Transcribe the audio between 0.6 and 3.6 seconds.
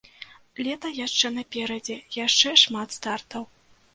Лета яшчэ наперадзе, яшчэ шмат стартаў.